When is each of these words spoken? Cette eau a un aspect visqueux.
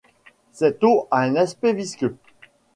Cette 0.51 0.83
eau 0.83 1.07
a 1.11 1.19
un 1.19 1.35
aspect 1.35 1.73
visqueux. 1.73 2.15